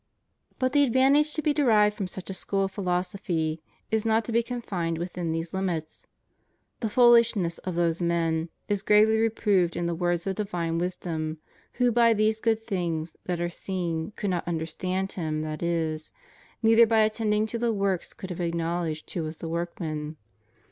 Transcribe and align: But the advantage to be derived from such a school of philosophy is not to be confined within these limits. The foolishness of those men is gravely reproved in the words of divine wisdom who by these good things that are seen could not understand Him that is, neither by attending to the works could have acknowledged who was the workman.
But 0.57 0.73
the 0.73 0.83
advantage 0.83 1.31
to 1.35 1.43
be 1.43 1.53
derived 1.53 1.95
from 1.95 2.07
such 2.07 2.31
a 2.31 2.33
school 2.33 2.63
of 2.63 2.71
philosophy 2.71 3.61
is 3.91 4.03
not 4.03 4.25
to 4.25 4.31
be 4.31 4.41
confined 4.41 4.97
within 4.97 5.31
these 5.31 5.53
limits. 5.53 6.07
The 6.79 6.89
foolishness 6.89 7.59
of 7.59 7.75
those 7.75 8.01
men 8.01 8.49
is 8.67 8.81
gravely 8.81 9.19
reproved 9.19 9.75
in 9.75 9.85
the 9.85 9.93
words 9.93 10.25
of 10.25 10.33
divine 10.37 10.79
wisdom 10.79 11.37
who 11.73 11.91
by 11.91 12.15
these 12.15 12.39
good 12.39 12.59
things 12.59 13.15
that 13.25 13.39
are 13.39 13.47
seen 13.51 14.11
could 14.15 14.31
not 14.31 14.47
understand 14.47 15.11
Him 15.11 15.43
that 15.43 15.61
is, 15.61 16.11
neither 16.63 16.87
by 16.87 17.01
attending 17.01 17.45
to 17.45 17.59
the 17.59 17.71
works 17.71 18.11
could 18.15 18.31
have 18.31 18.41
acknowledged 18.41 19.11
who 19.13 19.21
was 19.21 19.37
the 19.37 19.47
workman. 19.49 20.17